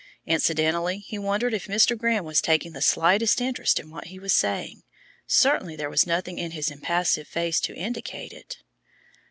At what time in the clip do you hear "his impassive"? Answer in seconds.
6.53-7.27